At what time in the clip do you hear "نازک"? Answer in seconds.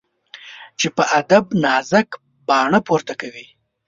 1.63-2.09